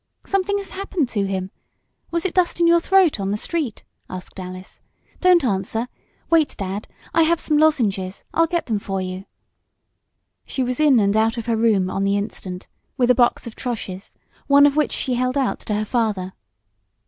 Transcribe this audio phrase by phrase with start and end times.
[0.25, 1.51] "Something has happened to him!
[2.09, 4.81] Was it dust in your throat on the street?" asked Alice.
[5.19, 5.87] "Don't answer
[6.27, 6.87] wait, Dad!
[7.13, 8.23] I have some lozenges.
[8.33, 9.25] I'll get them for you!"
[10.43, 12.67] She was in and out of her room on the instant,
[12.97, 14.15] with a box of troches,
[14.47, 16.33] one of which she held out to her father.